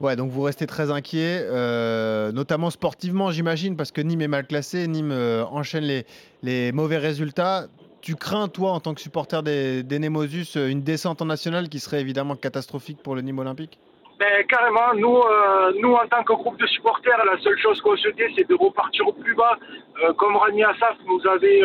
[0.00, 4.46] Ouais, donc vous restez très inquiet, euh, notamment sportivement, j'imagine, parce que Nîmes est mal
[4.46, 6.04] classé, Nîmes euh, enchaîne les,
[6.44, 7.64] les mauvais résultats.
[8.00, 11.68] Tu crains, toi, en tant que supporter des, des Nemosus, euh, une descente en national
[11.68, 13.78] qui serait évidemment catastrophique pour le Nîmes olympique?
[14.18, 17.94] Ben, carrément, nous, euh, nous en tant que groupe de supporters, la seule chose qu'on
[17.94, 18.02] dit,
[18.36, 19.58] c'est de repartir au plus bas.
[20.02, 21.62] Euh, comme Rami Assaf nous avait,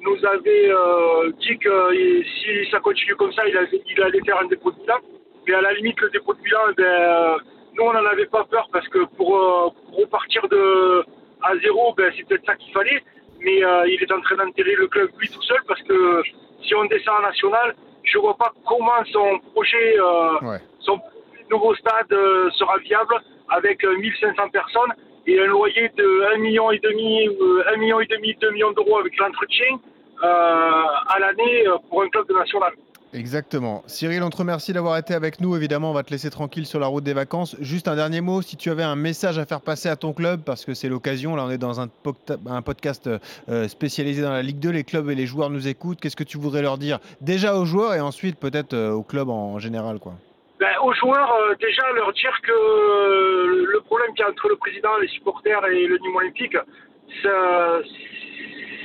[0.00, 0.70] nous avait
[1.40, 1.92] dit que
[2.24, 4.96] si ça continue comme ça, il, il allait faire un dépôt de bilan.
[5.46, 7.36] Mais à la limite, le dépôt de bilan, ben,
[7.74, 9.28] nous, on n'en avait pas peur parce que pour,
[9.88, 11.04] pour repartir de,
[11.42, 13.02] à zéro, ben, c'est peut-être ça qu'il fallait.
[13.44, 16.22] Mais euh, il est en train d'enterrer le club lui tout seul parce que
[16.64, 17.74] si on descend en national,
[18.04, 20.58] je vois pas comment son projet, euh, Ouais.
[20.80, 20.98] son
[21.50, 23.14] nouveau stade euh, sera viable
[23.48, 24.92] avec euh, 1500 personnes
[25.26, 28.72] et un loyer de 1 million et demi ou 1 million et demi 2 millions
[28.72, 29.78] d'euros avec l'entretien
[30.22, 32.72] à l'année pour un club de national.
[33.14, 33.82] Exactement.
[33.86, 35.54] Cyril, on te remercie d'avoir été avec nous.
[35.54, 37.56] Évidemment, on va te laisser tranquille sur la route des vacances.
[37.60, 40.42] Juste un dernier mot, si tu avais un message à faire passer à ton club,
[40.44, 41.88] parce que c'est l'occasion, là on est dans un,
[42.62, 43.10] podcast
[43.48, 46.24] euh, spécialisé dans la Ligue 2, les clubs et les joueurs nous écoutent, qu'est-ce que
[46.24, 49.98] tu voudrais leur dire Déjà aux joueurs et ensuite peut-être euh, au club en, général
[49.98, 50.14] quoi?
[50.58, 52.52] Ben, aux joueurs, euh, déjà leur dire que
[53.72, 56.56] le problème qu'il y a entre le président, les supporters et le Nîmes Olympique,
[57.22, 57.80] ça,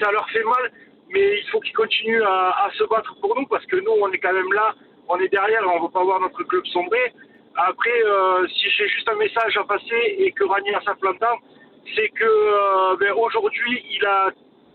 [0.01, 0.71] ça leur fait mal,
[1.09, 4.17] mais il faut qu'ils continuent à, se battre pour nous parce que nous, on est
[4.17, 4.75] quand même là,
[5.07, 7.13] on est derrière, on ne veut pas voir notre club sombrer.
[7.55, 11.39] Après, euh, si j'ai juste un message à passer et que Ranier a sa l'entend,
[11.95, 14.31] c'est que euh, ben, aujourd'hui, il a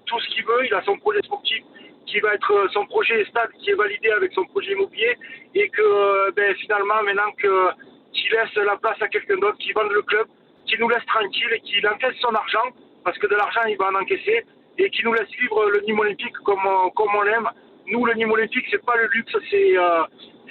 [0.06, 1.62] tout ce qu'il veut, il a son projet sportif
[2.06, 5.16] qui va être euh, son projet stade qui est validé avec son projet immobilier
[5.54, 7.70] et que ben, finalement maintenant que
[8.12, 10.26] qu'il laisse la place à quelqu'un d'autre, qui vende le club,
[10.66, 12.68] qui nous laisse tranquille et qu'il encaisse son argent
[13.04, 14.44] parce que de l'argent il va en encaisser
[14.78, 17.48] et qui nous laisse vivre le Nîmes Olympique comme on, comme on l'aime.
[17.86, 20.02] Nous le Nîmes Olympique c'est pas le luxe, c'est euh,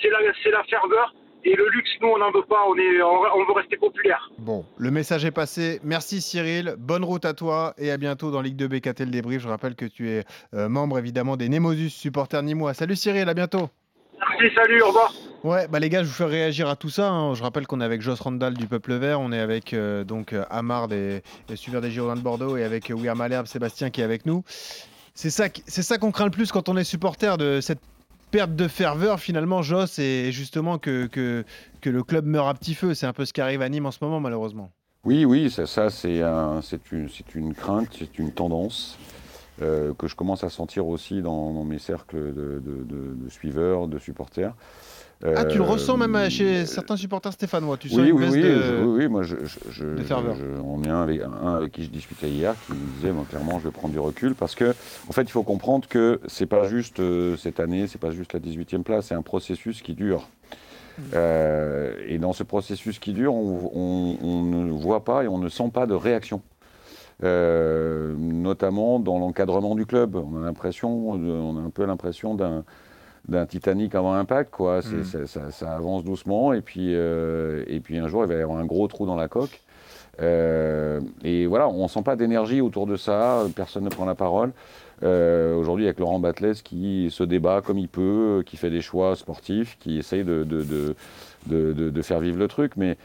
[0.03, 3.45] la la ferveur et le luxe nous on n'en veut pas, on est on, on
[3.45, 4.29] veut rester populaire.
[4.37, 5.79] Bon, le message est passé.
[5.83, 9.41] Merci Cyril, bonne route à toi et à bientôt dans Ligue 2 BKT le débrief.
[9.41, 12.73] Je rappelle que tu es euh, membre évidemment des Nemosus supporters nîmois.
[12.73, 13.69] Salut Cyril, à bientôt.
[14.19, 15.11] Merci, salut, au revoir.
[15.43, 17.09] Ouais, bah les gars, je vous fais réagir à tout ça.
[17.09, 17.33] hein.
[17.33, 20.33] Je rappelle qu'on est avec Joss Randall du Peuple Vert, on est avec euh, donc
[20.33, 23.89] euh, Amar des, des suiveurs des Girondins de Bordeaux et avec euh, William Malherbe, Sébastien
[23.89, 24.43] qui est avec nous.
[25.15, 27.79] C'est ça, c'est ça qu'on craint le plus quand on est supporter de cette
[28.29, 31.09] perte de ferveur finalement, Joss, et justement que,
[31.83, 32.93] le club meurt à petit feu.
[32.93, 34.71] C'est un peu ce qui arrive à Nîmes en ce moment malheureusement.
[35.03, 38.97] Oui, oui, ça, ça c'est un- c'est une, crainte, c'est une tendance
[39.59, 44.53] que je commence à sentir aussi dans, mes cercles de suiveurs, de supporters.
[45.23, 47.77] Ah, tu le Euh, ressens même chez certains supporters stéphanois.
[47.77, 48.49] Tu sens oui, une oui, baisse oui, de...
[48.61, 51.83] je- oui, oui, moi, je, je, je- je- on est un avec, un avec qui
[51.83, 54.73] je discutais hier qui me disait, moi, clairement, je vais prendre du recul parce que,
[55.07, 58.33] en fait, il faut comprendre que c'est pas juste euh, cette année, c'est pas juste
[58.33, 60.27] la 18e place, c'est un processus qui dure.
[60.97, 61.01] Mm.
[61.13, 65.37] Euh, et dans ce processus qui dure, on, on- on ne voit pas et on
[65.37, 66.41] ne sent pas de réaction.
[67.23, 70.15] Euh, notamment dans l'encadrement du club.
[70.15, 72.63] On a l'impression, on a un peu l'impression d'un
[73.27, 74.81] d'un Titanic avant impact, quoi.
[74.81, 75.03] C'est- Mm.
[75.05, 78.41] ça, ça- ça avance doucement et puis, euh, et puis un jour il va y
[78.41, 79.61] avoir un gros trou dans la coque.
[80.21, 84.51] Euh, et voilà, on sent pas d'énergie autour de ça, personne ne prend la parole.
[85.03, 89.15] Euh, Aujourd'hui, avec Laurent Batles qui se débat comme il peut, qui fait des choix
[89.15, 90.61] sportifs, qui essaye de, de,
[91.47, 92.97] de, de- faire vivre le truc, mais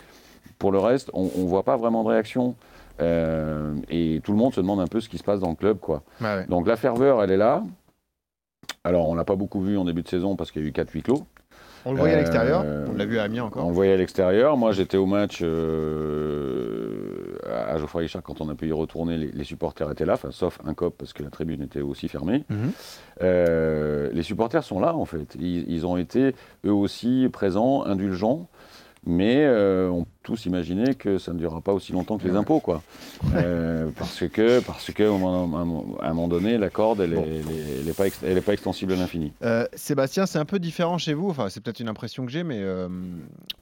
[0.59, 2.55] pour le reste, on ne voit pas vraiment de réaction.
[3.01, 5.55] Euh, et tout le monde se demande un peu ce qui se passe dans le
[5.55, 6.03] club, quoi.
[6.21, 6.47] Ouais.
[6.49, 7.63] Donc la ferveur, elle est là.
[8.87, 10.73] Alors, on l'a pas beaucoup vu en début de saison parce qu'il y a eu
[10.73, 11.27] 4 huis clos.
[11.85, 12.65] On le voyait à Euh, l'extérieur.
[12.89, 13.69] On l'a vu à Amiens On encore.
[13.69, 14.57] le voyait à l'extérieur.
[14.57, 19.17] Moi, j'étais au match euh, à Geoffroy Richard quand on a pu y retourner.
[19.17, 22.09] Les, les supporters étaient là, enfin, sauf un cop parce que la tribune était aussi
[22.09, 22.45] fermée.
[22.49, 22.73] Mhm.
[23.23, 25.37] Euh, les supporters sont là, en fait.
[25.39, 28.49] Ils, ils ont été eux aussi présents, indulgents.
[29.09, 32.35] Mais euh, on peut tous imaginer que ça ne durera pas aussi longtemps que les
[32.35, 32.83] impôts, quoi.
[33.37, 37.25] Euh, parce que, parce que, à un moment donné, la corde, elle n'est Bon.
[37.25, 39.33] elle est pas, elle est pas extensible à l'infini.
[39.45, 41.31] Euh, Sébastien, c'est un peu différent chez vous.
[41.31, 42.89] Enfin, c'est peut-être une impression que j'ai, mais euh,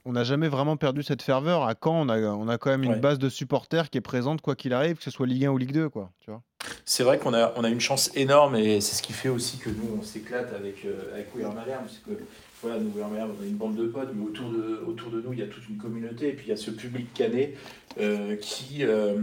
[0.05, 1.63] on n'a jamais vraiment perdu cette ferveur.
[1.63, 2.99] À Caen, on a, on a quand même une Ouais.
[2.99, 5.57] base de supporters qui est présente quoi qu'il arrive, que ce soit Ligue 1 ou
[5.59, 6.09] Ligue 2, quoi.
[6.21, 6.41] Tu vois
[6.85, 9.57] C'est vrai qu'on a, on a une chance énorme et c'est ce qui fait aussi
[9.57, 11.83] que nous, on s'éclate avec, euh, avec We Are Malherbe.
[11.87, 12.19] C'est que,
[12.61, 15.43] voilà, nous, on une bande de potes, mais autour de, autour de nous, il y
[15.43, 17.55] a toute une communauté et puis il y a ce public canet
[17.99, 19.21] euh, qui, euh,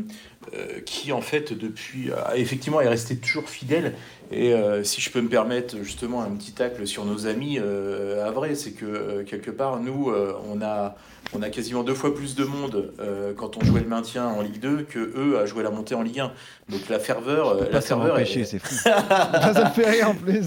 [0.55, 3.95] euh, qui, en fait, depuis, effectivement, est resté toujours fidèle.
[4.33, 8.27] Et euh, si je peux me permettre justement un petit tacle sur nos amis euh,
[8.27, 10.97] à vrai, c'est que euh, quelque part, nous, euh, on, a,
[11.35, 14.41] on a quasiment deux fois plus de monde euh, quand on jouait le maintien en
[14.41, 16.33] Ligue 2 que eux à jouer la montée en Ligue 1.
[16.71, 18.75] Donc la ferveur, euh, Pas la ferveur, empêcher, est- c'est fou.
[18.85, 20.47] Ça me fait rire en plus.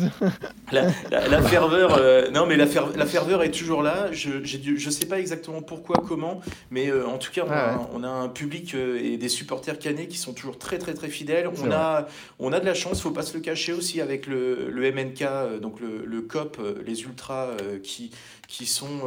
[0.71, 4.07] la, la- la ferveur, euh, non mais la, fer- la ferveur est toujours là.
[4.11, 7.67] Je, je sais pas exactement pourquoi, comment, mais euh, en tout cas, on, a, Ah
[7.67, 7.73] ouais.
[7.83, 10.93] un- on a un public euh, et des supporters canets qui sont toujours très très
[10.95, 11.49] très fidèles.
[11.63, 12.07] On a,
[12.39, 15.59] on a de la chance, faut pas se le cacher aussi avec le, MNK, euh,
[15.59, 18.11] donc le, COP, euh, les ultras euh, qui
[18.47, 18.99] qui sont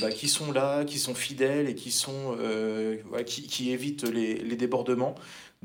[0.00, 5.14] bah, qui sont là, qui sont fidèles et qui évitent les débordements.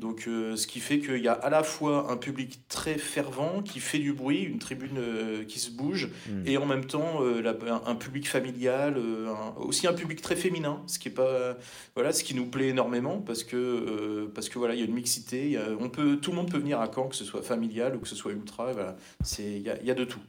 [0.02, 3.62] Donc, euh, ce qui fait qu'il y a à la fois un public très fervent
[3.62, 6.48] qui fait du bruit, une tribune euh, qui se bouge, Mm.
[6.48, 10.36] et en même temps euh, la- un, un public familial, un- aussi un public très
[10.36, 11.56] féminin, ce qui est pas,
[11.96, 14.94] voilà, ce qui nous plaît énormément parce que parce que voilà, il y a une
[14.96, 17.24] mixité, il y a- on peut, tout le monde peut venir à Caen, que ce
[17.24, 19.94] soit familial ou que ce soit ultra, et voilà, c'est, il y a, y a
[19.94, 20.20] de tout.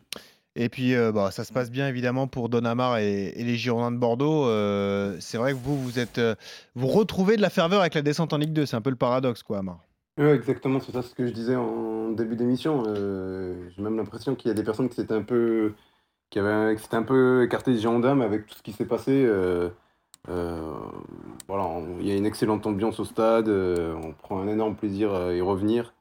[0.54, 3.92] Et puis, euh, bah, ça se passe bien évidemment pour Donamar et, et les Girondins
[3.92, 4.46] de Bordeaux.
[4.46, 6.34] Euh, c'est vrai que vous, vous êtes, euh,
[6.74, 8.66] vous retrouvez de la ferveur avec la descente en Ligue 2.
[8.66, 9.78] C'est un peu le paradoxe, quoi, Amar.
[10.18, 12.84] Ouais, exactement, c'est ça ce que je disais en début d'émission.
[12.84, 15.72] J'ai même l'impression qu'il y a des personnes qui s'étaient un peu,
[16.28, 19.26] qui avaient, qui un peu écartées des gendarmes avec tout ce qui s'est passé.
[20.28, 25.32] Voilà, il y a une excellente ambiance au stade, on prend un énorme plaisir à
[25.32, 25.94] y revenir.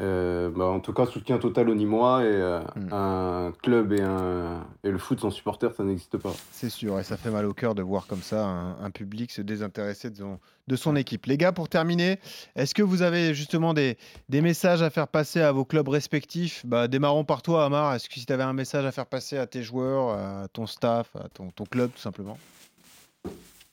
[0.00, 2.92] Euh, bah, en tout cas, soutien total au Nîmois et euh, Mm.
[2.92, 6.32] un club et, un, et le foot sans supporter, ça n'existe pas.
[6.52, 9.30] C'est sûr, et ça fait mal au cœur de voir comme ça un, un public
[9.30, 11.26] se désintéresser de son, de son équipe.
[11.26, 12.18] Les gars, pour terminer,
[12.56, 13.98] est-ce que vous avez justement des,
[14.30, 16.64] des messages à faire passer à vos clubs respectifs?
[16.64, 17.94] Bah, Démarrons par toi, Amar.
[17.94, 20.66] Est-ce que si tu avais un message à faire passer à tes joueurs, à ton
[20.66, 22.38] staff, à ton, ton club, tout simplement?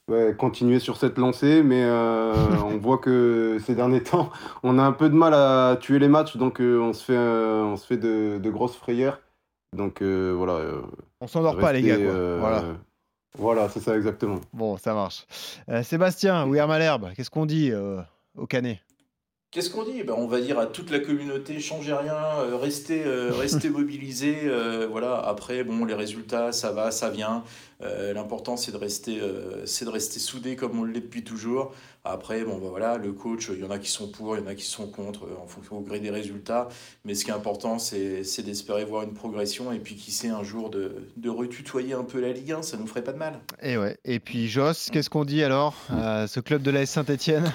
[0.10, 4.30] Ouais, continuer sur cette lancée, mais euh, on voit que ces derniers temps,
[4.63, 7.17] on a un peu de mal à tuer les matchs, donc euh, on se fait,
[7.17, 9.20] euh, on se fait de, de grosses frayeurs.
[9.76, 10.62] Donc voilà.
[11.20, 11.98] On s'endort pas, les gars.
[11.98, 12.38] Quoi.
[12.39, 12.63] Voilà.
[13.38, 14.39] Voilà, c'est ça exactement.
[14.54, 15.26] Bon, ça marche.
[15.84, 17.74] Sébastien, Ouier Malherbe, qu'est-ce qu'on dit
[18.38, 18.80] au Canet?
[19.58, 20.04] Qu'est-ce qu'on dit?
[20.04, 24.41] Ben, On va dire à toute la communauté, changez rien, euh, restez, euh, restez mobilisés.
[24.43, 25.15] euh, voilà.
[25.15, 27.43] Après, bon, les résultats, ça va, ça vient.
[27.82, 29.20] L'important, c'est de rester,
[29.65, 31.74] c'est de rester soudé comme on l'est depuis toujours.
[32.04, 34.43] Après, bon, ben, voilà, le coach, il y en a qui sont pour, il y
[34.43, 36.70] en a qui sont contre, en fonction au gré des résultats.
[37.04, 40.30] Mais ce qui est important, c'est c'est d'espérer voir une progression et puis qui sait
[40.30, 43.20] un jour de, de retutoyer un peu la Ligue 1, ça nous ferait pas de
[43.20, 43.39] mal.
[43.63, 43.98] Et ouais.
[44.06, 47.52] Et puis Joss, qu'est-ce qu'on dit alors à ce club de la Saint-Etienne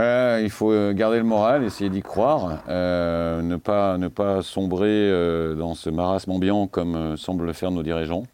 [0.00, 4.42] Euh, il faut euh, garder le moral, essayer d'y croire, euh, ne, pas, ne pas
[4.42, 8.24] sombrer euh, dans ce marasme ambiant comme euh, semblent le faire nos dirigeants,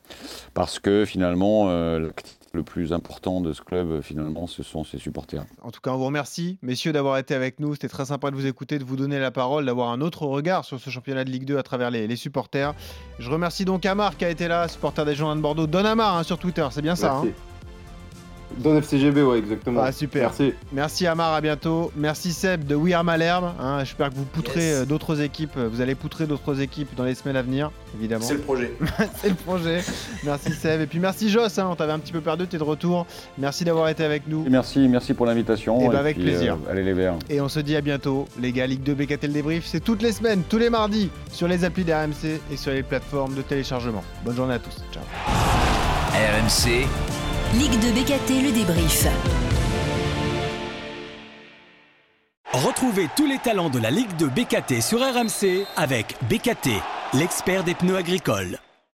[0.55, 2.09] parce que finalement, euh,
[2.55, 5.45] le plus important de ce club, finalement, ce sont ses supporters.
[5.63, 7.75] En tout cas, on vous remercie, messieurs, d'avoir été avec nous.
[7.75, 10.65] C'était très sympa de vous écouter, de vous donner la parole, d'avoir un autre regard
[10.65, 12.75] sur ce championnat de Ligue 2 à travers les, les supporters.
[13.19, 15.67] Je remercie donc Amar qui a été là, supporter des Girondins de Bordeaux.
[15.67, 17.21] Don Amar hein, sur Twitter, c'est bien ça.
[17.23, 17.29] Merci.
[17.29, 17.50] hein
[18.59, 19.81] Don FCGB, ouais, exactement.
[19.83, 20.23] Ah, super.
[20.23, 20.53] Merci.
[20.73, 21.93] Merci Amar, à bientôt.
[21.97, 23.53] Merci Seb de We Are Malherbe.
[23.61, 23.79] hein.
[23.81, 24.77] J'espère que vous poutrez Yes.
[24.79, 25.57] euh, d'autres équipes.
[25.57, 28.25] Vous allez poutrer d'autres équipes dans les semaines à venir, évidemment.
[28.25, 28.73] C'est le projet.
[29.21, 29.83] C'est le projet.
[30.25, 30.81] Merci Seb.
[30.81, 33.07] Et puis merci Joss, hein, on t'avait un petit peu perdu, t'es de retour.
[33.39, 34.45] Merci d'avoir été avec nous.
[34.47, 35.79] Et merci, merci pour l'invitation.
[35.83, 36.59] Eh ben, avec puis, plaisir.
[36.67, 37.15] euh, allez les Verts.
[37.29, 38.67] Et on se dit à bientôt, les gars.
[38.67, 41.85] Ligue 2 BKT le débrief, c'est toutes les semaines, tous les mardis, sur les applis
[41.85, 44.05] d'RMC et sur les plateformes de téléchargement.
[44.25, 44.77] Bonne journée à tous.
[44.93, 45.03] Ciao.
[46.13, 46.87] RMC,
[47.53, 49.09] Ligue de BKT le débrief.
[52.53, 56.71] Retrouvez tous les talents de la Ligue de BKT sur RMC avec BKT,
[57.13, 58.61] l'expert des pneus agricoles.